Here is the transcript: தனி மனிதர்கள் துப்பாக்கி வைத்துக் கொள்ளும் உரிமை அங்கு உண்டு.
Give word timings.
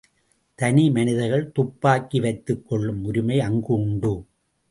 தனி 0.59 0.89
மனிதர்கள் 0.89 1.51
துப்பாக்கி 1.51 2.19
வைத்துக் 2.19 2.67
கொள்ளும் 2.67 3.03
உரிமை 3.03 3.39
அங்கு 3.39 3.73
உண்டு. 3.73 4.13